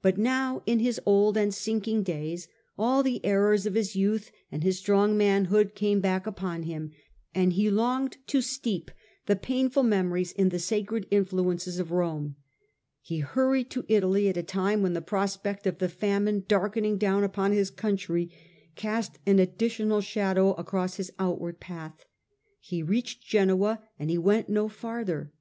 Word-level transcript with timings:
But 0.00 0.16
now 0.16 0.62
in 0.64 0.78
his 0.78 0.98
old 1.04 1.36
and 1.36 1.52
sinking 1.52 2.02
days 2.02 2.48
all 2.78 3.02
the 3.02 3.22
errors 3.22 3.66
of 3.66 3.74
his 3.74 3.94
youth 3.94 4.32
and 4.50 4.62
his 4.64 4.78
strong 4.78 5.18
manhood 5.18 5.74
came 5.74 6.00
back 6.00 6.26
upon 6.26 6.62
him, 6.62 6.92
and 7.34 7.52
he 7.52 7.68
longed 7.70 8.16
to 8.28 8.40
steep 8.40 8.90
the 9.26 9.36
painful 9.36 9.82
memories 9.82 10.32
in 10.32 10.48
the 10.48 10.58
sacred 10.58 11.06
influences 11.10 11.78
of 11.78 11.90
Rome. 11.90 12.36
He 13.02 13.18
hurried 13.18 13.68
to 13.72 13.84
Italy 13.86 14.30
at 14.30 14.38
a 14.38 14.42
time 14.42 14.80
when 14.80 14.94
the 14.94 15.02
prospect 15.02 15.66
of 15.66 15.76
the 15.76 15.90
famine 15.90 16.46
darkening 16.48 16.96
down 16.96 17.22
upon 17.22 17.52
his 17.52 17.70
country 17.70 18.30
cast 18.76 19.18
an 19.26 19.38
additional 19.38 20.00
shadow 20.00 20.54
across 20.54 20.94
his 20.94 21.12
outward 21.18 21.60
path. 21.60 22.06
He 22.60 22.82
reached 22.82 23.24
Genoa, 23.28 23.82
and 23.98 24.08
he 24.08 24.16
went 24.16 24.48
no 24.48 24.68
farther. 24.70 25.34